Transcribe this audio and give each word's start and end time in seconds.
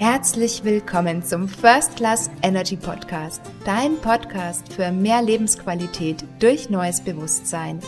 Herzlich 0.00 0.64
willkommen 0.64 1.22
zum 1.22 1.46
First 1.46 1.96
Class 1.96 2.30
Energy 2.40 2.74
Podcast, 2.74 3.42
dein 3.66 3.98
Podcast 3.98 4.72
für 4.72 4.90
mehr 4.90 5.20
Lebensqualität 5.20 6.24
durch 6.38 6.70
neues 6.70 7.02
Bewusstsein. 7.02 7.80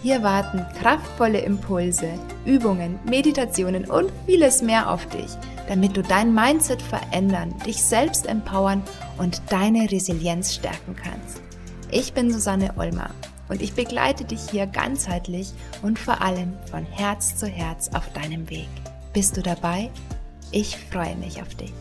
Hier 0.00 0.22
warten 0.22 0.64
kraftvolle 0.78 1.40
Impulse, 1.40 2.08
Übungen, 2.44 3.00
Meditationen 3.04 3.84
und 3.90 4.12
vieles 4.26 4.62
mehr 4.62 4.88
auf 4.88 5.08
dich, 5.08 5.26
damit 5.66 5.96
du 5.96 6.04
dein 6.04 6.32
Mindset 6.32 6.80
verändern, 6.80 7.52
dich 7.66 7.82
selbst 7.82 8.28
empowern 8.28 8.80
und 9.18 9.42
deine 9.50 9.90
Resilienz 9.90 10.54
stärken 10.54 10.94
kannst. 10.94 11.42
Ich 11.90 12.12
bin 12.12 12.32
Susanne 12.32 12.74
Olmer 12.76 13.10
und 13.48 13.60
ich 13.60 13.72
begleite 13.72 14.24
dich 14.24 14.50
hier 14.52 14.68
ganzheitlich 14.68 15.52
und 15.82 15.98
vor 15.98 16.22
allem 16.22 16.52
von 16.70 16.84
Herz 16.84 17.34
zu 17.34 17.48
Herz 17.48 17.90
auf 17.92 18.12
deinem 18.12 18.48
Weg. 18.50 18.68
Bist 19.12 19.36
du 19.36 19.42
dabei? 19.42 19.90
Ich 20.52 20.76
freue 20.76 21.16
mich 21.16 21.40
auf 21.42 21.54
dich. 21.54 21.72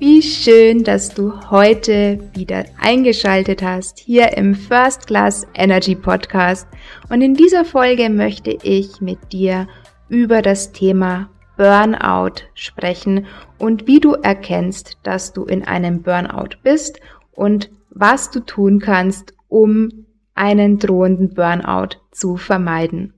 Wie 0.00 0.22
schön, 0.22 0.84
dass 0.84 1.12
du 1.12 1.50
heute 1.50 2.20
wieder 2.32 2.64
eingeschaltet 2.80 3.62
hast 3.62 3.98
hier 3.98 4.36
im 4.36 4.54
First 4.54 5.08
Class 5.08 5.44
Energy 5.54 5.96
Podcast. 5.96 6.68
Und 7.08 7.20
in 7.20 7.34
dieser 7.34 7.64
Folge 7.64 8.08
möchte 8.08 8.56
ich 8.62 9.00
mit 9.00 9.32
dir 9.32 9.66
über 10.08 10.40
das 10.40 10.70
Thema 10.70 11.28
Burnout 11.56 12.42
sprechen 12.54 13.26
und 13.58 13.88
wie 13.88 13.98
du 13.98 14.12
erkennst, 14.12 14.98
dass 15.02 15.32
du 15.32 15.44
in 15.44 15.64
einem 15.64 16.02
Burnout 16.02 16.56
bist 16.62 17.00
und 17.32 17.68
was 17.90 18.30
du 18.30 18.38
tun 18.38 18.78
kannst, 18.78 19.34
um 19.48 20.06
einen 20.36 20.78
drohenden 20.78 21.34
Burnout 21.34 21.96
zu 22.12 22.36
vermeiden. 22.36 23.14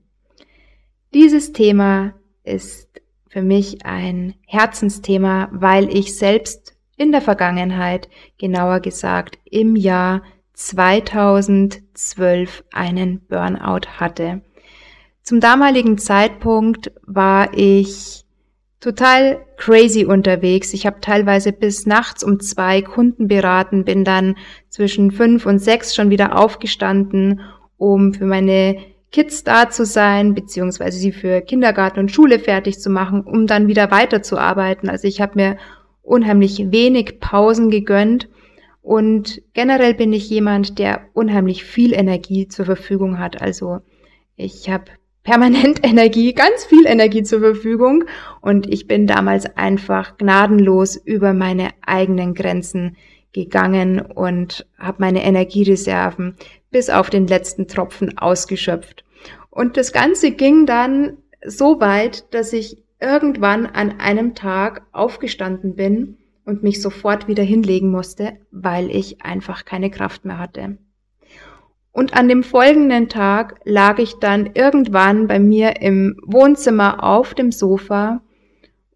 Dieses 1.13 1.51
Thema 1.51 2.13
ist 2.45 2.87
für 3.27 3.41
mich 3.41 3.85
ein 3.85 4.33
Herzensthema, 4.47 5.49
weil 5.51 5.93
ich 5.93 6.15
selbst 6.15 6.77
in 6.95 7.11
der 7.11 7.21
Vergangenheit, 7.21 8.07
genauer 8.37 8.79
gesagt 8.79 9.37
im 9.43 9.75
Jahr 9.75 10.21
2012 10.53 12.63
einen 12.71 13.19
Burnout 13.27 13.89
hatte. 13.97 14.41
Zum 15.21 15.41
damaligen 15.41 15.97
Zeitpunkt 15.97 16.93
war 17.05 17.57
ich 17.57 18.23
total 18.79 19.45
crazy 19.57 20.05
unterwegs. 20.05 20.73
Ich 20.73 20.85
habe 20.85 21.01
teilweise 21.01 21.51
bis 21.51 21.85
nachts 21.85 22.23
um 22.23 22.39
zwei 22.39 22.81
Kunden 22.81 23.27
beraten, 23.27 23.83
bin 23.83 24.05
dann 24.05 24.37
zwischen 24.69 25.11
fünf 25.11 25.45
und 25.45 25.59
sechs 25.59 25.93
schon 25.93 26.09
wieder 26.09 26.39
aufgestanden, 26.39 27.41
um 27.75 28.13
für 28.13 28.25
meine 28.25 28.90
Kids 29.11 29.43
da 29.43 29.69
zu 29.69 29.85
sein, 29.85 30.33
beziehungsweise 30.33 30.97
sie 30.97 31.11
für 31.11 31.41
Kindergarten 31.41 31.99
und 31.99 32.11
Schule 32.11 32.39
fertig 32.39 32.79
zu 32.79 32.89
machen, 32.89 33.21
um 33.21 33.45
dann 33.45 33.67
wieder 33.67 33.91
weiterzuarbeiten. 33.91 34.89
Also 34.89 35.07
ich 35.07 35.19
habe 35.19 35.33
mir 35.35 35.57
unheimlich 36.01 36.71
wenig 36.71 37.19
Pausen 37.19 37.69
gegönnt 37.69 38.29
und 38.81 39.41
generell 39.53 39.93
bin 39.93 40.13
ich 40.13 40.29
jemand, 40.29 40.79
der 40.79 41.07
unheimlich 41.13 41.63
viel 41.63 41.93
Energie 41.93 42.47
zur 42.47 42.65
Verfügung 42.65 43.19
hat. 43.19 43.41
Also 43.41 43.79
ich 44.35 44.69
habe 44.69 44.85
permanent 45.23 45.83
Energie, 45.85 46.33
ganz 46.33 46.65
viel 46.65 46.85
Energie 46.85 47.23
zur 47.23 47.41
Verfügung 47.41 48.05
und 48.41 48.71
ich 48.71 48.87
bin 48.87 49.07
damals 49.07 49.45
einfach 49.57 50.17
gnadenlos 50.17 50.95
über 50.95 51.33
meine 51.33 51.69
eigenen 51.85 52.33
Grenzen 52.33 52.95
gegangen 53.33 54.01
und 54.01 54.67
habe 54.77 54.97
meine 54.99 55.23
Energiereserven 55.23 56.35
bis 56.71 56.89
auf 56.89 57.09
den 57.09 57.27
letzten 57.27 57.67
Tropfen 57.67 58.17
ausgeschöpft. 58.17 59.03
Und 59.49 59.77
das 59.77 59.91
Ganze 59.91 60.31
ging 60.31 60.65
dann 60.65 61.17
so 61.45 61.79
weit, 61.79 62.33
dass 62.33 62.53
ich 62.53 62.77
irgendwann 62.99 63.65
an 63.65 63.99
einem 63.99 64.35
Tag 64.35 64.83
aufgestanden 64.91 65.75
bin 65.75 66.17
und 66.45 66.63
mich 66.63 66.81
sofort 66.81 67.27
wieder 67.27 67.43
hinlegen 67.43 67.91
musste, 67.91 68.37
weil 68.51 68.89
ich 68.89 69.21
einfach 69.23 69.65
keine 69.65 69.89
Kraft 69.89 70.25
mehr 70.25 70.39
hatte. 70.39 70.77
Und 71.91 72.13
an 72.13 72.29
dem 72.29 72.43
folgenden 72.43 73.09
Tag 73.09 73.59
lag 73.65 73.99
ich 73.99 74.13
dann 74.19 74.51
irgendwann 74.53 75.27
bei 75.27 75.39
mir 75.39 75.81
im 75.81 76.15
Wohnzimmer 76.25 77.03
auf 77.03 77.33
dem 77.33 77.51
Sofa 77.51 78.21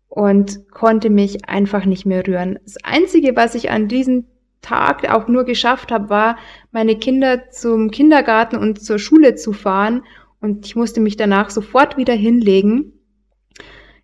und 0.07 0.69
konnte 0.71 1.09
mich 1.09 1.49
einfach 1.49 1.85
nicht 1.85 2.05
mehr 2.05 2.25
rühren. 2.25 2.57
Das 2.63 2.77
Einzige, 2.83 3.35
was 3.35 3.53
ich 3.53 3.69
an 3.69 3.89
diesem 3.89 4.25
Tag 4.65 5.07
auch 5.09 5.27
nur 5.27 5.43
geschafft 5.43 5.91
habe, 5.91 6.09
war, 6.09 6.37
meine 6.71 6.97
Kinder 6.97 7.49
zum 7.51 7.91
Kindergarten 7.91 8.57
und 8.57 8.83
zur 8.83 8.97
Schule 8.99 9.35
zu 9.35 9.53
fahren. 9.53 10.03
Und 10.41 10.65
ich 10.65 10.75
musste 10.75 10.99
mich 10.99 11.17
danach 11.17 11.49
sofort 11.49 11.97
wieder 11.97 12.13
hinlegen. 12.13 12.93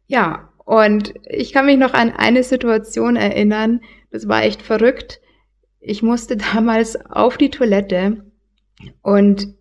Ja, 0.07 0.49
und 0.65 1.13
ich 1.27 1.51
kann 1.51 1.65
mich 1.65 1.77
noch 1.77 1.93
an 1.93 2.11
eine 2.11 2.43
Situation 2.43 3.15
erinnern, 3.15 3.81
das 4.11 4.27
war 4.27 4.43
echt 4.43 4.61
verrückt. 4.61 5.19
Ich 5.79 6.03
musste 6.03 6.37
damals 6.53 6.95
auf 7.09 7.37
die 7.37 7.49
Toilette 7.49 8.23
und 9.01 9.55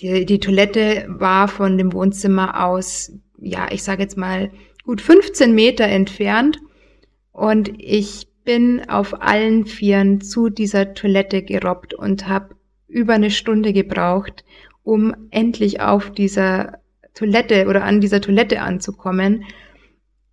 die, 0.00 0.26
die 0.26 0.40
Toilette 0.40 1.06
war 1.08 1.48
von 1.48 1.78
dem 1.78 1.92
Wohnzimmer 1.92 2.64
aus, 2.66 3.12
ja, 3.38 3.68
ich 3.70 3.82
sage 3.82 4.02
jetzt 4.02 4.16
mal 4.16 4.50
gut 4.84 5.00
15 5.00 5.54
Meter 5.54 5.84
entfernt. 5.84 6.58
Und 7.32 7.70
ich 7.78 8.29
bin 8.44 8.88
auf 8.88 9.20
allen 9.22 9.66
Vieren 9.66 10.20
zu 10.20 10.48
dieser 10.48 10.94
Toilette 10.94 11.42
gerobbt 11.42 11.94
und 11.94 12.28
habe 12.28 12.56
über 12.88 13.14
eine 13.14 13.30
Stunde 13.30 13.72
gebraucht, 13.72 14.44
um 14.82 15.14
endlich 15.30 15.80
auf 15.80 16.10
dieser 16.10 16.78
Toilette 17.14 17.66
oder 17.68 17.84
an 17.84 18.00
dieser 18.00 18.20
Toilette 18.20 18.60
anzukommen. 18.60 19.44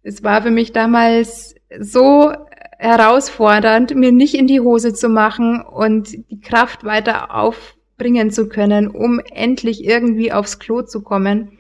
Es 0.04 0.24
war 0.24 0.42
für 0.42 0.52
mich 0.52 0.72
damals 0.72 1.56
so 1.80 2.32
herausfordernd, 2.80 3.96
mir 3.96 4.12
nicht 4.12 4.36
in 4.36 4.48
die 4.48 4.62
Hose 4.62 4.94
zu 4.94 5.10
machen 5.10 5.62
und 5.62 6.14
die 6.30 6.40
Kraft 6.40 6.84
weiter 6.84 7.36
aufbringen 7.36 8.32
zu 8.32 8.48
können, 8.48 8.88
um 8.88 9.20
endlich 9.20 9.84
irgendwie 9.84 10.32
aufs 10.32 10.60
Klo 10.60 10.84
zu 10.84 11.02
kommen. 11.02 11.57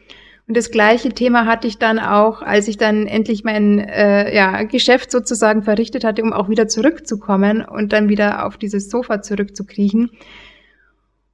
Und 0.47 0.55
das 0.55 0.71
gleiche 0.71 1.09
Thema 1.09 1.45
hatte 1.45 1.67
ich 1.67 1.77
dann 1.77 1.99
auch, 1.99 2.41
als 2.41 2.69
ich 2.69 2.77
dann 2.77 3.05
endlich 3.05 3.43
mein 3.43 3.79
äh, 3.79 4.33
ja, 4.33 4.63
Geschäft 4.63 5.11
sozusagen 5.11 5.61
verrichtet 5.63 6.05
hatte, 6.05 6.23
um 6.23 6.31
auch 6.31 6.47
wieder 6.47 6.69
zurückzukommen 6.69 7.65
und 7.65 7.91
dann 7.91 8.07
wieder 8.07 8.45
auf 8.45 8.57
dieses 8.57 8.89
Sofa 8.89 9.21
zurückzukriechen. 9.21 10.11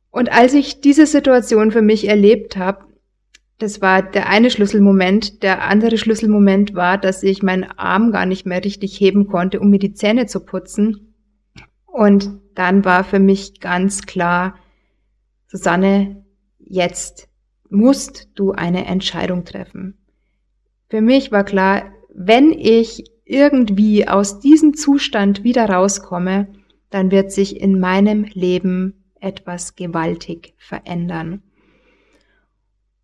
Und 0.10 0.32
als 0.32 0.56
ich 0.56 0.82
diese 0.82 1.06
Situation 1.06 1.72
für 1.72 1.84
mich 1.84 2.08
erlebt 2.08 2.58
habe, 2.58 2.86
das 3.60 3.82
war 3.82 4.02
der 4.02 4.30
eine 4.30 4.50
Schlüsselmoment. 4.50 5.44
Der 5.44 5.64
andere 5.64 5.98
Schlüsselmoment 5.98 6.74
war, 6.74 6.98
dass 6.98 7.22
ich 7.22 7.44
meinen 7.44 7.64
Arm 7.64 8.12
gar 8.12 8.26
nicht 8.26 8.48
mehr 8.48 8.64
richtig 8.64 9.00
heben 9.00 9.28
konnte, 9.28 9.60
um 9.60 9.70
mir 9.70 9.80
die 9.80 9.94
Zähne 9.94 10.26
zu 10.26 10.40
putzen. 10.40 11.14
Und 11.86 12.32
dann 12.56 12.84
war 12.84 13.04
für 13.04 13.20
mich 13.20 13.60
ganz 13.60 14.08
klar, 14.08 14.56
Susanne, 15.48 16.26
jetzt 16.58 17.30
musst 17.74 18.30
du 18.36 18.52
eine 18.52 18.86
Entscheidung 18.86 19.46
treffen. 19.46 19.98
Für 20.90 21.02
mich 21.02 21.32
war 21.32 21.44
klar, 21.44 21.92
wenn 22.14 22.52
ich 22.52 23.04
irgendwie 23.26 24.08
aus 24.08 24.40
diesem 24.40 24.76
Zustand 24.76 25.44
wieder 25.44 25.68
rauskomme, 25.68 26.48
dann 26.92 27.10
wird 27.10 27.32
sich 27.32 27.60
in 27.60 27.80
meinem 27.80 28.26
Leben 28.26 29.04
etwas 29.20 29.76
gewaltig 29.76 30.54
verändern. 30.58 31.42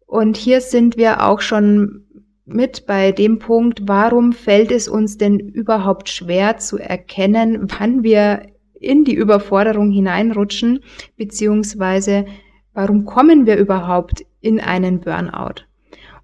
Und 0.05 0.37
hier 0.37 0.61
sind 0.61 0.97
wir 0.97 1.25
auch 1.25 1.41
schon 1.41 2.05
mit 2.45 2.85
bei 2.85 3.11
dem 3.11 3.39
Punkt, 3.39 3.87
warum 3.87 4.33
fällt 4.33 4.71
es 4.71 4.87
uns 4.87 5.17
denn 5.17 5.39
überhaupt 5.39 6.09
schwer 6.09 6.57
zu 6.57 6.77
erkennen, 6.77 7.67
wann 7.79 8.03
wir 8.03 8.43
in 8.73 9.03
die 9.03 9.15
Überforderung 9.15 9.91
hineinrutschen, 9.91 10.81
beziehungsweise 11.17 12.25
warum 12.73 13.05
kommen 13.05 13.45
wir 13.45 13.57
überhaupt 13.57 14.25
in 14.41 14.59
einen 14.59 15.01
Burnout. 15.01 15.65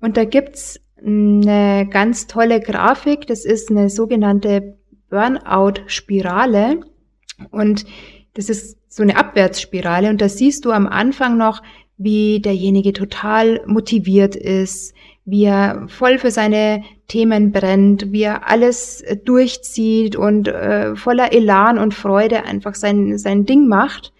Und 0.02 0.17
da 0.17 0.26
gibt's 0.26 0.79
eine 1.06 1.88
ganz 1.90 2.28
tolle 2.28 2.59
Grafik, 2.59 3.28
das 3.28 3.46
ist 3.46 3.70
eine 3.70 3.90
sogenannte 3.90 4.78
Burnout-Spirale 5.09 6.82
und 7.52 7.85
das 8.34 8.50
ist 8.50 8.78
so 8.88 9.03
eine 9.03 9.17
Abwärtsspirale 9.17 10.09
und 10.09 10.22
da 10.22 10.29
siehst 10.29 10.66
du 10.66 10.72
am 10.72 10.88
Anfang 10.88 11.38
noch, 11.38 11.62
wie 11.97 12.41
derjenige 12.41 12.94
total 12.94 13.62
motiviert 13.66 14.35
ist, 14.35 14.94
wie 15.26 15.46
er 15.46 15.88
voll 15.88 16.17
für 16.17 16.32
seine 16.32 16.84
Themen 17.08 17.52
brennt, 17.52 18.12
wie 18.12 18.23
er 18.23 18.47
alles 18.47 19.03
durchzieht 19.23 20.16
und 20.16 20.47
äh, 20.47 20.96
voller 20.96 21.34
Elan 21.34 21.79
und 21.79 21.94
Freude 21.94 22.44
einfach 22.44 22.76
sein, 22.76 23.17
sein 23.17 23.46
Ding 23.46 23.67
macht. 23.67 24.14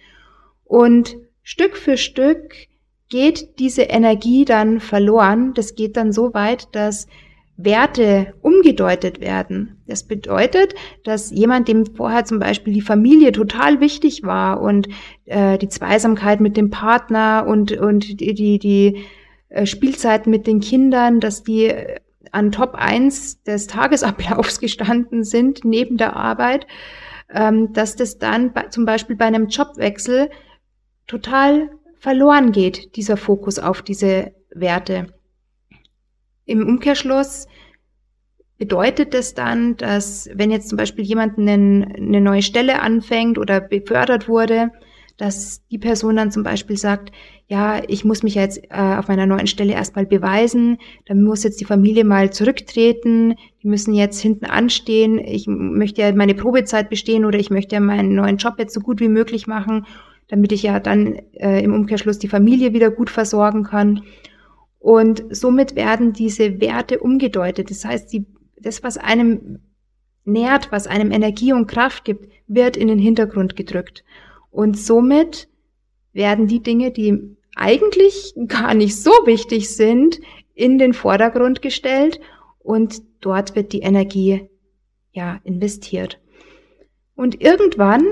Und 0.64 1.16
Stück 1.42 1.76
für 1.76 1.96
Stück 1.96 2.54
geht 3.08 3.58
diese 3.58 3.82
Energie 3.82 4.44
dann 4.44 4.80
verloren. 4.80 5.54
Das 5.54 5.74
geht 5.74 5.96
dann 5.96 6.12
so 6.12 6.34
weit, 6.34 6.68
dass 6.72 7.06
Werte 7.56 8.34
umgedeutet 8.42 9.20
werden. 9.20 9.80
Das 9.86 10.02
bedeutet, 10.04 10.74
dass 11.04 11.30
jemand, 11.30 11.68
dem 11.68 11.86
vorher 11.86 12.24
zum 12.24 12.38
Beispiel 12.38 12.74
die 12.74 12.82
Familie 12.82 13.32
total 13.32 13.80
wichtig 13.80 14.24
war 14.24 14.60
und 14.60 14.88
äh, 15.24 15.56
die 15.56 15.68
Zweisamkeit 15.68 16.40
mit 16.40 16.56
dem 16.56 16.70
Partner 16.70 17.46
und, 17.48 17.72
und 17.72 18.20
die, 18.20 18.34
die, 18.34 18.58
die 18.58 19.04
äh, 19.48 19.64
Spielzeiten 19.64 20.30
mit 20.30 20.46
den 20.46 20.60
Kindern, 20.60 21.20
dass 21.20 21.44
die 21.44 21.72
an 22.30 22.52
Top 22.52 22.74
1 22.74 23.44
des 23.44 23.66
Tagesablaufs 23.66 24.60
gestanden 24.60 25.24
sind 25.24 25.64
neben 25.64 25.96
der 25.96 26.14
Arbeit, 26.14 26.66
ähm, 27.32 27.72
dass 27.72 27.96
das 27.96 28.18
dann 28.18 28.52
bei, 28.52 28.64
zum 28.64 28.84
Beispiel 28.84 29.16
bei 29.16 29.24
einem 29.24 29.46
Jobwechsel 29.46 30.28
total 31.06 31.70
verloren 31.98 32.52
geht, 32.52 32.96
dieser 32.96 33.16
Fokus 33.16 33.58
auf 33.58 33.82
diese 33.82 34.32
Werte. 34.50 35.06
Im 36.44 36.66
Umkehrschluss 36.66 37.46
bedeutet 38.58 39.12
das 39.14 39.34
dann, 39.34 39.76
dass 39.76 40.30
wenn 40.34 40.50
jetzt 40.50 40.68
zum 40.68 40.78
Beispiel 40.78 41.04
jemand 41.04 41.38
eine, 41.38 41.52
eine 41.96 42.20
neue 42.20 42.42
Stelle 42.42 42.80
anfängt 42.80 43.38
oder 43.38 43.60
befördert 43.60 44.28
wurde, 44.28 44.70
dass 45.16 45.66
die 45.68 45.78
Person 45.78 46.16
dann 46.16 46.30
zum 46.30 46.42
Beispiel 46.42 46.76
sagt, 46.76 47.10
ja, 47.48 47.80
ich 47.88 48.04
muss 48.04 48.22
mich 48.22 48.34
jetzt 48.34 48.62
äh, 48.70 48.96
auf 48.98 49.08
meiner 49.08 49.26
neuen 49.26 49.46
Stelle 49.46 49.72
erstmal 49.72 50.04
beweisen, 50.04 50.78
dann 51.06 51.22
muss 51.22 51.42
jetzt 51.42 51.60
die 51.60 51.64
Familie 51.64 52.04
mal 52.04 52.32
zurücktreten, 52.32 53.34
die 53.62 53.68
müssen 53.68 53.94
jetzt 53.94 54.20
hinten 54.20 54.44
anstehen, 54.44 55.18
ich 55.18 55.46
möchte 55.46 56.02
ja 56.02 56.12
meine 56.12 56.34
Probezeit 56.34 56.90
bestehen 56.90 57.24
oder 57.24 57.38
ich 57.38 57.50
möchte 57.50 57.76
ja 57.76 57.80
meinen 57.80 58.14
neuen 58.14 58.36
Job 58.36 58.54
jetzt 58.58 58.74
so 58.74 58.80
gut 58.80 59.00
wie 59.00 59.08
möglich 59.08 59.46
machen, 59.46 59.86
damit 60.28 60.52
ich 60.52 60.62
ja 60.62 60.80
dann 60.80 61.16
äh, 61.32 61.62
im 61.62 61.74
Umkehrschluss 61.74 62.18
die 62.18 62.28
Familie 62.28 62.72
wieder 62.72 62.90
gut 62.90 63.10
versorgen 63.10 63.64
kann. 63.64 64.02
Und 64.78 65.24
somit 65.30 65.76
werden 65.76 66.12
diese 66.12 66.60
Werte 66.60 67.00
umgedeutet. 67.00 67.70
Das 67.70 67.84
heißt, 67.84 68.12
die, 68.12 68.26
das, 68.60 68.82
was 68.82 68.98
einem 68.98 69.60
nährt, 70.24 70.72
was 70.72 70.86
einem 70.86 71.12
Energie 71.12 71.52
und 71.52 71.66
Kraft 71.66 72.04
gibt, 72.04 72.28
wird 72.46 72.76
in 72.76 72.88
den 72.88 72.98
Hintergrund 72.98 73.56
gedrückt. 73.56 74.04
Und 74.50 74.78
somit 74.78 75.48
werden 76.12 76.46
die 76.46 76.62
Dinge, 76.62 76.90
die 76.90 77.36
eigentlich 77.56 78.34
gar 78.48 78.74
nicht 78.74 78.96
so 78.96 79.10
wichtig 79.24 79.74
sind, 79.74 80.20
in 80.54 80.78
den 80.78 80.94
Vordergrund 80.94 81.62
gestellt 81.62 82.20
und 82.58 83.02
dort 83.20 83.54
wird 83.54 83.72
die 83.72 83.80
Energie 83.80 84.48
ja 85.12 85.40
investiert. 85.44 86.18
Und 87.14 87.40
irgendwann 87.40 88.04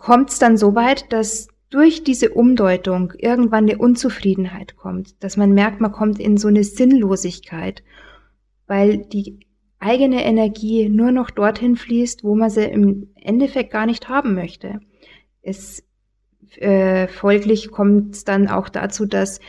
kommt 0.00 0.30
es 0.30 0.38
dann 0.38 0.56
so 0.56 0.74
weit, 0.74 1.12
dass 1.12 1.48
durch 1.68 2.02
diese 2.04 2.30
Umdeutung 2.30 3.12
irgendwann 3.18 3.68
eine 3.68 3.78
Unzufriedenheit 3.78 4.76
kommt, 4.76 5.22
dass 5.22 5.36
man 5.36 5.52
merkt, 5.52 5.80
man 5.80 5.92
kommt 5.92 6.18
in 6.18 6.38
so 6.38 6.48
eine 6.48 6.64
Sinnlosigkeit, 6.64 7.82
weil 8.66 8.96
die 8.96 9.46
eigene 9.78 10.24
Energie 10.24 10.88
nur 10.88 11.12
noch 11.12 11.30
dorthin 11.30 11.76
fließt, 11.76 12.24
wo 12.24 12.34
man 12.34 12.48
sie 12.48 12.64
im 12.64 13.10
Endeffekt 13.14 13.72
gar 13.72 13.84
nicht 13.84 14.08
haben 14.08 14.34
möchte. 14.34 14.80
Es 15.42 15.84
äh, 16.56 17.06
folglich 17.06 17.70
kommt 17.70 18.14
es 18.14 18.24
dann 18.24 18.48
auch 18.48 18.70
dazu, 18.70 19.04
dass 19.04 19.40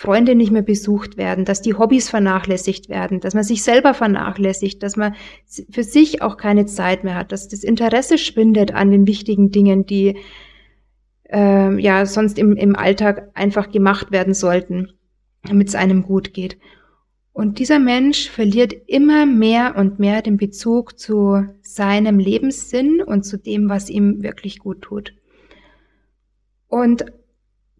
Freunde 0.00 0.36
nicht 0.36 0.52
mehr 0.52 0.62
besucht 0.62 1.16
werden, 1.16 1.44
dass 1.44 1.60
die 1.60 1.74
Hobbys 1.74 2.08
vernachlässigt 2.08 2.88
werden, 2.88 3.18
dass 3.18 3.34
man 3.34 3.42
sich 3.42 3.64
selber 3.64 3.94
vernachlässigt, 3.94 4.80
dass 4.80 4.96
man 4.96 5.16
für 5.70 5.82
sich 5.82 6.22
auch 6.22 6.36
keine 6.36 6.66
Zeit 6.66 7.02
mehr 7.02 7.16
hat, 7.16 7.32
dass 7.32 7.48
das 7.48 7.64
Interesse 7.64 8.16
schwindet 8.16 8.72
an 8.72 8.92
den 8.92 9.08
wichtigen 9.08 9.50
Dingen, 9.50 9.86
die 9.86 10.16
äh, 11.24 11.80
ja 11.82 12.06
sonst 12.06 12.38
im, 12.38 12.54
im 12.54 12.76
Alltag 12.76 13.32
einfach 13.34 13.72
gemacht 13.72 14.12
werden 14.12 14.34
sollten, 14.34 14.92
damit 15.42 15.66
es 15.66 15.74
einem 15.74 16.04
gut 16.04 16.32
geht. 16.32 16.58
Und 17.32 17.58
dieser 17.58 17.80
Mensch 17.80 18.30
verliert 18.30 18.72
immer 18.86 19.26
mehr 19.26 19.74
und 19.76 19.98
mehr 19.98 20.22
den 20.22 20.36
Bezug 20.36 20.96
zu 20.96 21.44
seinem 21.60 22.20
Lebenssinn 22.20 23.02
und 23.02 23.24
zu 23.24 23.36
dem, 23.36 23.68
was 23.68 23.90
ihm 23.90 24.22
wirklich 24.22 24.60
gut 24.60 24.82
tut. 24.82 25.12
Und 26.68 27.04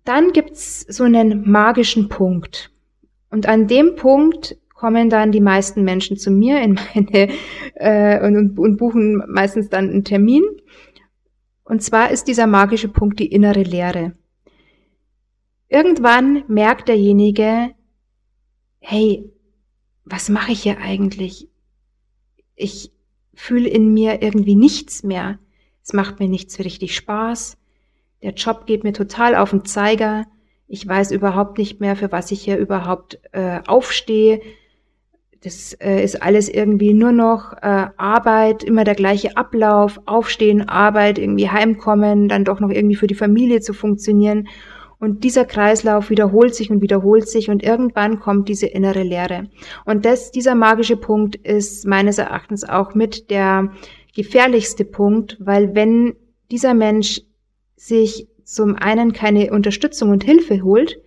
dann 0.08 0.32
gibt's 0.32 0.80
so 0.88 1.04
einen 1.04 1.50
magischen 1.50 2.08
Punkt. 2.08 2.70
Und 3.30 3.46
an 3.46 3.66
dem 3.68 3.94
Punkt 3.94 4.56
kommen 4.72 5.10
dann 5.10 5.32
die 5.32 5.40
meisten 5.40 5.82
Menschen 5.82 6.16
zu 6.16 6.30
mir 6.30 6.62
in 6.62 6.74
meine 6.94 7.28
äh, 7.74 8.26
und, 8.26 8.58
und 8.58 8.76
buchen 8.78 9.22
meistens 9.28 9.68
dann 9.68 9.90
einen 9.90 10.04
Termin. 10.04 10.44
Und 11.64 11.82
zwar 11.82 12.10
ist 12.10 12.26
dieser 12.26 12.46
magische 12.46 12.88
Punkt 12.88 13.18
die 13.18 13.26
innere 13.26 13.62
Leere. 13.62 14.14
Irgendwann 15.68 16.44
merkt 16.48 16.88
derjenige, 16.88 17.74
hey, 18.78 19.30
was 20.06 20.30
mache 20.30 20.52
ich 20.52 20.62
hier 20.62 20.78
eigentlich? 20.78 21.50
Ich 22.54 22.92
fühle 23.34 23.68
in 23.68 23.92
mir 23.92 24.22
irgendwie 24.22 24.56
nichts 24.56 25.02
mehr. 25.02 25.38
Es 25.82 25.92
macht 25.92 26.18
mir 26.18 26.28
nichts 26.28 26.58
richtig 26.60 26.96
Spaß. 26.96 27.57
Der 28.22 28.32
Job 28.32 28.66
geht 28.66 28.84
mir 28.84 28.92
total 28.92 29.34
auf 29.34 29.50
den 29.50 29.64
Zeiger. 29.64 30.26
Ich 30.66 30.86
weiß 30.86 31.12
überhaupt 31.12 31.58
nicht 31.58 31.80
mehr, 31.80 31.96
für 31.96 32.12
was 32.12 32.30
ich 32.30 32.42
hier 32.42 32.58
überhaupt 32.58 33.20
äh, 33.32 33.60
aufstehe. 33.66 34.40
Das 35.42 35.72
äh, 35.74 36.02
ist 36.02 36.20
alles 36.20 36.48
irgendwie 36.48 36.94
nur 36.94 37.12
noch 37.12 37.52
äh, 37.52 37.86
Arbeit, 37.96 38.64
immer 38.64 38.82
der 38.82 38.96
gleiche 38.96 39.36
Ablauf, 39.36 40.00
Aufstehen, 40.04 40.68
Arbeit, 40.68 41.18
irgendwie 41.18 41.48
heimkommen, 41.48 42.28
dann 42.28 42.44
doch 42.44 42.58
noch 42.58 42.70
irgendwie 42.70 42.96
für 42.96 43.06
die 43.06 43.14
Familie 43.14 43.60
zu 43.60 43.72
funktionieren. 43.72 44.48
Und 44.98 45.22
dieser 45.22 45.44
Kreislauf 45.44 46.10
wiederholt 46.10 46.56
sich 46.56 46.70
und 46.70 46.82
wiederholt 46.82 47.28
sich 47.28 47.50
und 47.50 47.62
irgendwann 47.62 48.18
kommt 48.18 48.48
diese 48.48 48.66
innere 48.66 49.04
Leere. 49.04 49.46
Und 49.84 50.04
das, 50.04 50.32
dieser 50.32 50.56
magische 50.56 50.96
Punkt 50.96 51.36
ist 51.36 51.86
meines 51.86 52.18
Erachtens 52.18 52.68
auch 52.68 52.94
mit 52.94 53.30
der 53.30 53.70
gefährlichste 54.16 54.84
Punkt, 54.84 55.36
weil 55.38 55.76
wenn 55.76 56.16
dieser 56.50 56.74
Mensch 56.74 57.22
sich 57.78 58.28
zum 58.44 58.76
einen 58.76 59.12
keine 59.12 59.52
Unterstützung 59.52 60.10
und 60.10 60.24
Hilfe 60.24 60.62
holt, 60.62 61.00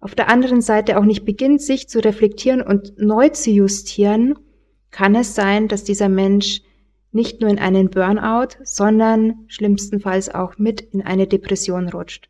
auf 0.00 0.14
der 0.14 0.28
anderen 0.28 0.60
Seite 0.60 0.98
auch 0.98 1.04
nicht 1.04 1.24
beginnt, 1.24 1.62
sich 1.62 1.88
zu 1.88 1.98
reflektieren 1.98 2.60
und 2.60 2.98
neu 2.98 3.30
zu 3.30 3.50
justieren, 3.50 4.34
kann 4.90 5.14
es 5.14 5.34
sein, 5.34 5.66
dass 5.66 5.82
dieser 5.82 6.08
Mensch 6.08 6.60
nicht 7.10 7.40
nur 7.40 7.48
in 7.48 7.58
einen 7.58 7.90
Burnout, 7.90 8.56
sondern 8.62 9.44
schlimmstenfalls 9.48 10.34
auch 10.34 10.58
mit 10.58 10.82
in 10.82 11.00
eine 11.00 11.26
Depression 11.26 11.88
rutscht. 11.88 12.28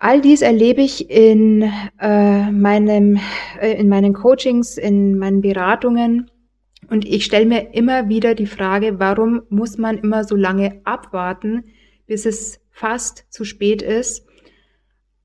All 0.00 0.20
dies 0.20 0.42
erlebe 0.42 0.82
ich 0.82 1.10
in, 1.10 1.70
äh, 2.00 2.50
meinem, 2.50 3.18
äh, 3.60 3.72
in 3.72 3.88
meinen 3.88 4.12
Coachings, 4.12 4.76
in 4.76 5.18
meinen 5.18 5.40
Beratungen. 5.40 6.30
Und 6.88 7.04
ich 7.04 7.24
stelle 7.24 7.46
mir 7.46 7.74
immer 7.74 8.08
wieder 8.08 8.34
die 8.34 8.46
Frage, 8.46 8.98
warum 8.98 9.42
muss 9.50 9.76
man 9.76 9.98
immer 9.98 10.24
so 10.24 10.36
lange 10.36 10.80
abwarten, 10.84 11.64
bis 12.08 12.26
es 12.26 12.60
fast 12.72 13.26
zu 13.32 13.44
spät 13.44 13.82
ist. 13.82 14.26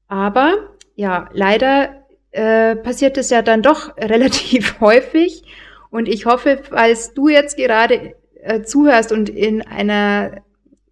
Aber 0.07 0.75
ja, 0.95 1.29
leider 1.33 2.05
äh, 2.31 2.75
passiert 2.75 3.17
es 3.17 3.31
ja 3.31 3.41
dann 3.41 3.63
doch 3.63 3.97
relativ 3.97 4.79
häufig. 4.79 5.43
Und 5.89 6.07
ich 6.07 6.27
hoffe, 6.27 6.61
falls 6.61 7.13
du 7.15 7.29
jetzt 7.29 7.57
gerade 7.57 8.15
äh, 8.41 8.61
zuhörst 8.61 9.11
und 9.11 9.29
in 9.29 9.61
einer 9.61 10.43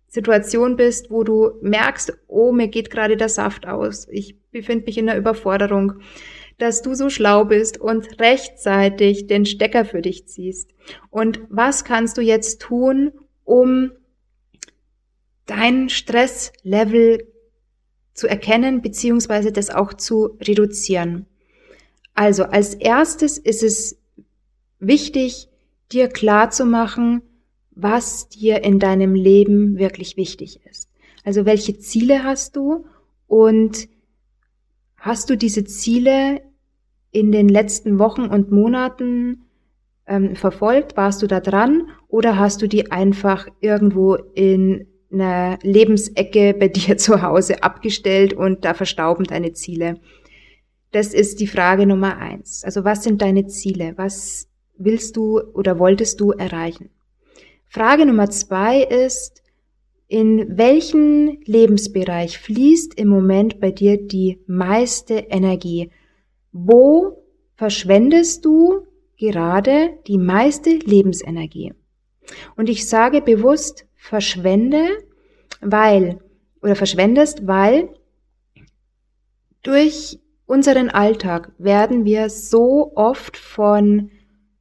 Situation 0.07 0.75
bist, 0.75 1.10
wo 1.10 1.24
du 1.24 1.51
merkst, 1.62 2.13
oh, 2.27 2.51
mir 2.51 2.67
geht 2.67 2.89
gerade 2.89 3.15
der 3.15 3.29
Saft 3.29 3.65
aus, 3.65 4.07
ich 4.10 4.36
befinde 4.51 4.86
mich 4.86 4.98
in 4.98 5.05
der 5.05 5.17
Überforderung, 5.17 5.93
dass 6.57 6.81
du 6.81 6.93
so 6.93 7.10
schlau 7.10 7.45
bist 7.45 7.79
und 7.79 8.19
rechtzeitig 8.19 9.27
den 9.27 9.45
Stecker 9.45 9.86
für 9.86 10.01
dich 10.01 10.27
ziehst. 10.27 10.71
Und 11.10 11.39
was 11.50 11.86
kannst 11.86 12.17
du 12.17 12.21
jetzt 12.21 12.62
tun, 12.62 13.13
um 13.45 13.91
dein 15.51 15.89
Stresslevel 15.89 17.27
zu 18.13 18.27
erkennen 18.27 18.81
beziehungsweise 18.81 19.51
das 19.51 19.70
auch 19.70 19.93
zu 19.93 20.38
reduzieren. 20.39 21.25
Also 22.13 22.46
als 22.46 22.74
erstes 22.74 23.38
ist 23.38 23.62
es 23.62 23.98
wichtig, 24.79 25.50
dir 25.91 26.08
klar 26.08 26.51
zu 26.51 26.65
machen, 26.65 27.22
was 27.72 28.29
dir 28.29 28.63
in 28.63 28.79
deinem 28.79 29.13
Leben 29.13 29.77
wirklich 29.77 30.15
wichtig 30.15 30.62
ist. 30.70 30.89
Also 31.25 31.46
welche 31.46 31.77
Ziele 31.77 32.24
hast 32.24 32.55
du 32.55 32.86
und 33.27 33.89
hast 34.96 35.29
du 35.29 35.36
diese 35.36 35.65
Ziele 35.65 36.41
in 37.12 37.34
den 37.34 37.50
letzten 37.50 38.00
Wochen 38.00 38.24
und 38.24 38.51
Monaten 38.51 39.43
ähm, 40.08 40.36
verfolgt? 40.38 40.96
Warst 40.96 41.22
du 41.22 41.27
da 41.27 41.41
dran 41.41 41.89
oder 42.08 42.39
hast 42.39 42.62
du 42.62 42.67
die 42.67 42.89
einfach 42.91 43.48
irgendwo 43.60 44.15
in 44.15 44.88
einer 45.12 45.60
Lebensecke 45.62 46.53
bei 46.53 46.68
dir 46.70 46.98
zu 46.98 47.22
Hause 47.22 47.63
abgestellt 47.63 48.34
und 48.34 48.65
da 48.65 48.74
verstauben 48.74 49.25
deine 49.25 49.53
Ziele? 49.53 50.00
Das 50.91 51.13
ist 51.13 51.39
die 51.39 51.48
Frage 51.48 51.86
Nummer 51.86 52.18
eins. 52.18 52.63
Also 52.63 52.84
was 52.84 53.03
sind 53.03 53.22
deine 53.22 53.48
Ziele? 53.48 53.94
Was 53.96 54.50
willst 54.77 55.15
du 55.15 55.39
oder 55.39 55.80
wolltest 55.80 56.20
du 56.20 56.32
erreichen? 56.32 56.89
Frage 57.68 58.06
Nummer 58.06 58.30
zwei 58.30 58.82
ist, 58.82 59.41
in 60.08 60.58
welchen 60.58 61.39
Lebensbereich 61.46 62.38
fließt 62.38 62.96
im 62.96 63.08
Moment 63.08 63.62
bei 63.62 63.72
dir 63.72 63.96
die 63.96 64.39
meiste 64.46 65.13
Energie? 65.13 65.89
Wo 66.51 67.24
verschwendest 67.56 68.44
du 68.44 68.88
gerade 69.18 69.91
die 70.08 70.18
meiste 70.18 70.72
Lebensenergie? 70.72 71.74
Und 72.58 72.68
ich 72.68 72.89
sage 72.89 73.22
bewusst 73.22 73.86
verschwende, 74.01 74.98
weil, 75.62 76.20
oder 76.62 76.75
verschwendest, 76.75 77.46
weil 77.46 77.89
durch 79.62 80.20
unseren 80.48 80.89
Alltag 80.89 81.51
werden 81.60 82.03
wir 82.03 82.29
so 82.29 82.91
oft 82.96 83.38
von 83.38 84.10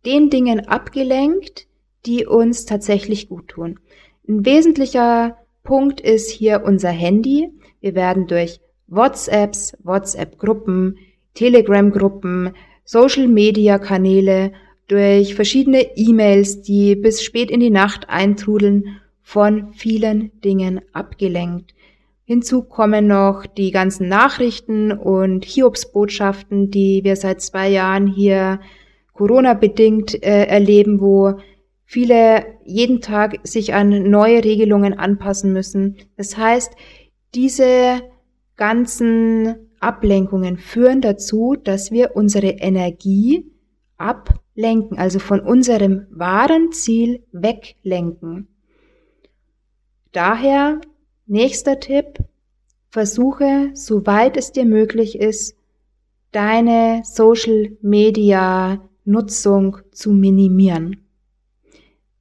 den 0.05 0.29
Dingen 0.29 0.69
abgelenkt, 0.69 1.67
die 2.05 2.27
uns 2.27 2.67
tatsächlich 2.67 3.29
gut 3.29 3.49
tun. 3.49 3.81
Ein 4.29 4.45
wesentlicher 4.45 5.39
Punkt 5.65 6.03
ist 6.03 6.31
hier 6.31 6.63
unser 6.65 6.91
Handy. 6.91 7.49
Wir 7.81 7.95
werden 7.95 8.27
durch 8.27 8.61
WhatsApps, 8.89 9.77
WhatsApp-Gruppen, 9.83 10.99
Telegram-Gruppen, 11.33 12.53
Social-Media-Kanäle, 12.85 14.53
durch 14.87 15.35
verschiedene 15.35 15.97
E-Mails, 15.97 16.61
die 16.63 16.95
bis 16.95 17.23
spät 17.23 17.51
in 17.51 17.61
die 17.61 17.71
Nacht 17.71 18.09
eintrudeln, 18.09 19.01
von 19.31 19.73
vielen 19.75 20.33
Dingen 20.41 20.81
abgelenkt. 20.93 21.73
Hinzu 22.25 22.65
kommen 22.65 23.07
noch 23.07 23.47
die 23.47 23.71
ganzen 23.71 24.09
Nachrichten 24.09 24.91
und 24.91 25.45
Hiobsbotschaften, 25.45 26.73
die 26.73 27.05
wir 27.05 27.15
seit 27.15 27.41
zwei 27.41 27.69
Jahren 27.69 28.09
hier 28.09 28.59
Corona-bedingt 29.13 30.21
äh, 30.25 30.47
erleben, 30.47 31.01
wo 31.01 31.35
viele 31.85 32.45
jeden 32.65 33.01
Tag 33.01 33.39
sich 33.45 33.73
an 33.73 34.11
neue 34.11 34.43
Regelungen 34.43 34.99
anpassen 34.99 35.53
müssen. 35.53 35.99
Das 36.17 36.37
heißt, 36.37 36.73
diese 37.33 38.03
ganzen 38.57 39.69
Ablenkungen 39.79 40.57
führen 40.57 41.01
dazu, 41.03 41.55
dass 41.55 41.93
wir 41.93 42.17
unsere 42.17 42.49
Energie 42.49 43.49
ablenken, 43.97 44.99
also 44.99 45.21
von 45.21 45.39
unserem 45.39 46.09
wahren 46.11 46.73
Ziel 46.73 47.23
weglenken. 47.31 48.49
Daher, 50.13 50.81
nächster 51.27 51.79
Tipp, 51.79 52.19
versuche, 52.89 53.71
soweit 53.75 54.37
es 54.37 54.51
dir 54.51 54.65
möglich 54.65 55.19
ist, 55.19 55.57
deine 56.33 57.03
Social 57.05 57.77
Media 57.81 58.81
Nutzung 59.05 59.79
zu 59.93 60.13
minimieren. 60.13 61.05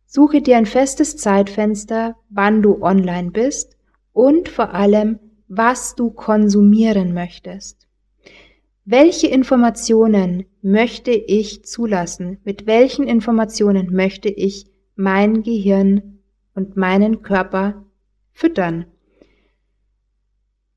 Suche 0.06 0.42
dir 0.42 0.58
ein 0.58 0.66
festes 0.66 1.18
Zeitfenster, 1.18 2.16
wann 2.30 2.62
du 2.62 2.82
online 2.82 3.32
bist 3.32 3.76
und 4.14 4.50
vor 4.50 4.74
allem, 4.74 5.20
was 5.48 5.96
du 5.96 6.12
konsumieren 6.12 7.14
möchtest. 7.14 7.88
Welche 8.86 9.28
Informationen 9.28 10.46
möchte 10.62 11.12
ich 11.12 11.64
zulassen? 11.66 12.38
Mit 12.44 12.66
welchen 12.66 13.08
Informationen 13.08 13.94
möchte 13.94 14.30
ich 14.30 14.66
mein 14.96 15.44
Gehirn 15.44 16.19
und 16.60 16.76
meinen 16.76 17.22
Körper 17.22 17.86
füttern? 18.34 18.86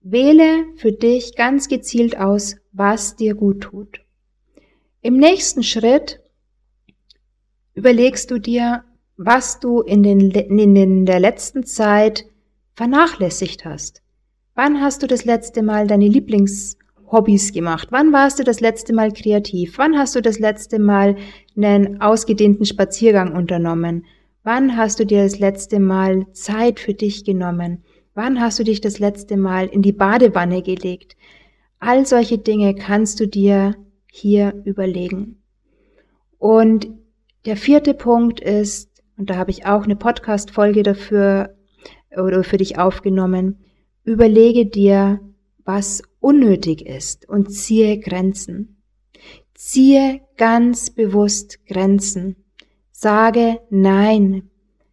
Wähle 0.01 0.65
für 0.77 0.93
dich 0.93 1.35
ganz 1.35 1.69
gezielt 1.69 2.17
aus, 2.17 2.57
was 2.71 3.17
dir 3.17 3.35
gut 3.35 3.63
tut. 3.63 4.01
Im 5.01 5.17
nächsten 5.17 5.65
Schritt 5.65 6.21
überlegst 7.75 8.31
du 8.31 8.39
dir, 8.39 8.85
was 9.17 9.59
du 9.59 9.81
in, 9.81 10.05
den, 10.05 10.31
in 10.31 11.05
der 11.05 11.19
letzten 11.19 11.65
Zeit 11.65 12.27
vernachlässigt 12.75 13.65
hast. 13.65 14.03
Wann 14.55 14.81
hast 14.81 15.03
du 15.03 15.09
das 15.09 15.25
letzte 15.25 15.63
Mal 15.63 15.89
deine 15.89 16.07
Lieblingshobbys 16.07 17.53
gemacht? 17.53 17.89
Wann 17.91 18.13
warst 18.13 18.39
du 18.39 18.45
das 18.45 18.61
letzte 18.61 18.93
Mal 18.93 19.13
kreativ? 19.13 19.79
Wann 19.79 19.99
hast 19.99 20.15
du 20.15 20.23
das 20.23 20.39
letzte 20.39 20.79
Mal 20.79 21.17
einen 21.57 22.01
ausgedehnten 22.01 22.67
Spaziergang 22.67 23.35
unternommen? 23.35 24.05
Wann 24.43 24.77
hast 24.77 25.01
du 25.01 25.07
dir 25.07 25.23
das 25.23 25.39
letzte 25.39 25.81
Mal 25.81 26.27
Zeit 26.33 26.81
für 26.81 26.95
dich 26.95 27.25
genommen? 27.25 27.85
Wann 28.15 28.41
hast 28.41 28.59
du 28.59 28.65
dich 28.65 28.81
das 28.81 28.99
letzte 28.99 29.37
Mal 29.37 29.67
in 29.67 29.83
die 29.83 29.93
Badewanne 29.93 30.63
gelegt? 30.63 31.17
All 31.79 32.07
solche 32.07 32.39
Dinge 32.39 32.75
kannst 32.75 33.21
du 33.21 33.27
dir 33.27 33.77
hier 34.11 34.63
überlegen. 34.65 35.43
Und 36.39 36.89
der 37.47 37.57
vierte 37.57 37.95
Punkt 37.95 38.41
ist, 38.41 39.03
und 39.17 39.31
da 39.31 39.37
habe 39.37 39.51
ich 39.51 39.67
auch 39.67 39.85
eine 39.85 39.97
Podcast-Folge 39.97 40.83
dafür 40.83 41.57
oder 42.17 42.45
für 42.45 42.57
dich 42.57 42.79
aufgenommen, 42.79 43.59
Überlege 44.05 44.67
dir, 44.67 45.21
was 45.65 46.03
unnötig 46.19 46.85
ist 46.85 47.29
und 47.29 47.53
ziehe 47.53 48.01
Grenzen. 48.01 48.83
Ziehe 49.55 50.23
ganz 50.37 50.91
bewusst 50.91 51.65
Grenzen. 51.67 52.42
Sage 53.03 53.59
Nein. 53.69 54.49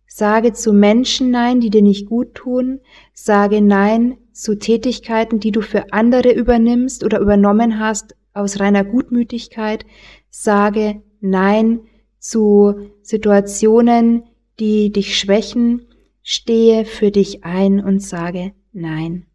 Sage 0.08 0.54
zu 0.54 0.74
Menschen 0.74 1.30
Nein, 1.30 1.60
die 1.60 1.70
dir 1.70 1.84
nicht 1.84 2.08
gut 2.08 2.34
tun. 2.34 2.80
Sage 3.14 3.62
Nein 3.62 4.18
zu 4.32 4.58
Tätigkeiten, 4.58 5.40
die 5.40 5.52
du 5.52 5.62
für 5.62 5.94
andere 5.94 6.32
übernimmst 6.32 7.04
oder 7.04 7.20
übernommen 7.20 7.80
hast 7.80 8.16
aus 8.34 8.60
reiner 8.60 8.84
Gutmütigkeit. 8.84 9.86
Sage 10.32 11.04
Nein 11.22 11.82
zu 12.18 12.90
Situationen, 13.04 14.24
die 14.60 14.92
dich 14.92 15.16
schwächen. 15.16 15.86
Stehe 16.24 16.86
für 16.86 17.12
dich 17.12 17.44
ein 17.44 17.80
und 17.80 18.02
sage 18.02 18.54
Nein. 18.74 19.28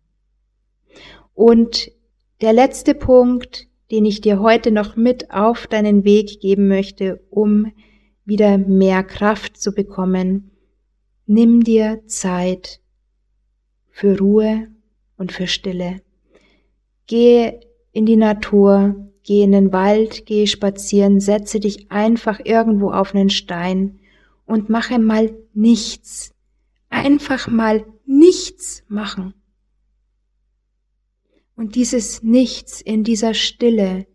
Und 1.33 1.93
der 2.41 2.53
letzte 2.53 2.97
Punkt, 2.97 3.69
den 3.93 4.05
ich 4.05 4.21
dir 4.21 4.41
heute 4.41 4.73
noch 4.73 4.97
mit 4.97 5.31
auf 5.31 5.69
deinen 5.69 6.03
Weg 6.03 6.41
geben 6.41 6.67
möchte, 6.67 7.21
um 7.31 7.71
wieder 8.25 8.59
mehr 8.59 9.03
Kraft 9.05 9.57
zu 9.57 9.73
bekommen, 9.73 10.51
nimm 11.27 11.63
dir 11.63 12.03
Zeit 12.07 12.81
für 13.91 14.19
Ruhe 14.19 14.69
und 15.17 15.33
für 15.33 15.47
Stille. 15.47 16.03
Geh 17.07 17.61
in 17.93 18.07
die 18.07 18.17
Natur, 18.17 19.11
geh 19.23 19.43
in 19.43 19.53
den 19.53 19.73
Wald, 19.73 20.27
geh 20.27 20.47
spazieren, 20.47 21.21
setze 21.21 21.61
dich 21.61 21.91
einfach 21.91 22.41
irgendwo 22.45 22.91
auf 22.91 23.15
einen 23.15 23.31
Stein 23.31 24.01
und 24.47 24.69
mache 24.69 24.99
mal 24.99 25.35
nichts. 25.53 26.35
Einfach 26.91 27.49
mal 27.49 27.85
nichts 28.07 28.85
machen. 28.89 29.35
Und 31.57 31.77
dieses 31.77 32.23
Nichts 32.23 32.81
in 32.81 33.05
dieser 33.05 33.35
Stille 33.35 34.07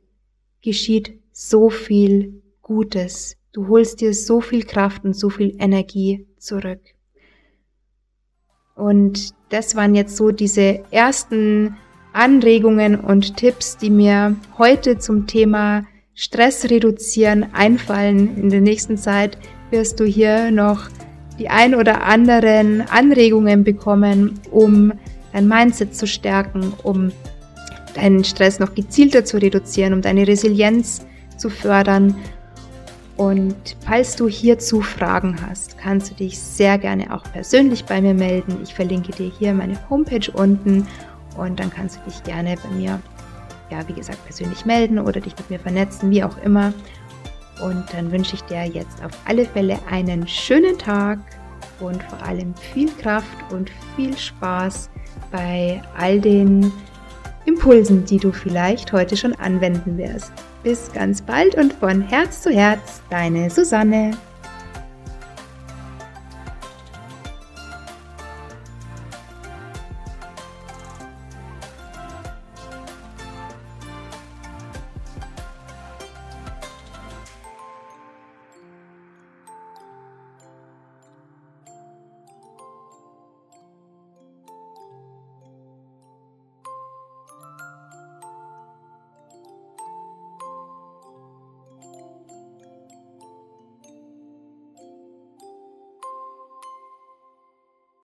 geschieht 0.62 1.20
so 1.32 1.70
viel 1.70 2.42
Gutes. 2.62 3.38
Du 3.51 3.68
holst 3.68 4.01
dir 4.01 4.13
so 4.13 4.41
viel 4.41 4.63
Kraft 4.63 5.03
und 5.06 5.15
so 5.15 5.29
viel 5.29 5.56
Energie 5.60 6.27
zurück. 6.38 6.82
Und 8.75 9.34
das 9.50 9.75
waren 9.75 9.96
jetzt 9.96 10.15
so 10.15 10.32
diese 10.32 10.79
ersten 10.91 11.75
Anregungen 12.13 12.96
und 12.96 13.38
Tipps, 13.38 13.77
die 13.77 13.89
mir 13.89 14.36
heute 14.58 15.00
zum 15.00 15.27
Thema 15.27 15.86
Stress 16.13 16.70
reduzieren 16.70 17.48
einfallen. 17.53 18.38
In 18.38 18.50
der 18.50 18.62
nächsten 18.62 18.98
Zeit 18.98 19.38
wirst 19.72 20.00
du 20.00 20.06
hier 20.06 20.51
noch 20.51 20.89
die 21.39 21.50
ein 21.50 21.74
oder 21.74 22.03
anderen 22.03 22.82
Anregungen 22.82 23.63
bekommen, 23.63 24.39
um 24.51 24.94
dein 25.34 25.48
Mindset 25.48 25.96
zu 25.96 26.08
stärken, 26.08 26.74
um 26.84 27.12
deinen 27.96 28.24
Stress 28.24 28.60
noch 28.60 28.75
gezielter 28.75 29.25
zu 29.25 29.38
reduzieren, 29.38 29.94
um 29.94 30.01
deine 30.01 30.27
Resilienz 30.27 31.06
zu 31.38 31.50
fördern. 31.50 32.15
Und 33.20 33.76
falls 33.86 34.16
du 34.16 34.30
hierzu 34.30 34.80
Fragen 34.80 35.36
hast, 35.46 35.78
kannst 35.78 36.10
du 36.10 36.16
dich 36.16 36.40
sehr 36.40 36.78
gerne 36.78 37.14
auch 37.14 37.24
persönlich 37.34 37.84
bei 37.84 38.00
mir 38.00 38.14
melden. 38.14 38.60
Ich 38.64 38.74
verlinke 38.74 39.12
dir 39.12 39.30
hier 39.38 39.54
meine 39.54 39.78
Homepage 39.90 40.32
unten 40.32 40.88
und 41.36 41.60
dann 41.60 41.70
kannst 41.70 41.98
du 41.98 42.10
dich 42.10 42.24
gerne 42.24 42.56
bei 42.64 42.70
mir, 42.70 42.98
ja, 43.70 43.86
wie 43.90 43.94
gesagt, 43.94 44.24
persönlich 44.24 44.66
melden 44.66 45.00
oder 45.00 45.20
dich 45.20 45.36
mit 45.36 45.50
mir 45.50 45.60
vernetzen, 45.60 46.10
wie 46.12 46.24
auch 46.24 46.38
immer. 46.46 46.72
Und 47.62 47.84
dann 47.92 48.10
wünsche 48.10 48.36
ich 48.36 48.42
dir 48.44 48.64
jetzt 48.64 49.04
auf 49.04 49.12
alle 49.26 49.44
Fälle 49.44 49.78
einen 49.92 50.26
schönen 50.26 50.78
Tag 50.78 51.20
und 51.82 52.02
vor 52.02 52.26
allem 52.26 52.56
viel 52.74 52.90
Kraft 53.02 53.52
und 53.52 53.70
viel 53.98 54.18
Spaß 54.18 54.90
bei 55.30 55.82
all 55.98 56.22
den 56.22 56.72
Impulsen, 57.44 58.06
die 58.06 58.18
du 58.18 58.32
vielleicht 58.32 58.94
heute 58.94 59.18
schon 59.18 59.36
anwenden 59.36 59.98
wirst. 59.98 60.32
Bis 60.63 60.92
ganz 60.92 61.22
bald 61.22 61.56
und 61.56 61.74
von 61.74 62.01
Herz 62.01 62.42
zu 62.42 62.51
Herz, 62.51 63.01
deine 63.10 63.50
Susanne. 63.50 64.12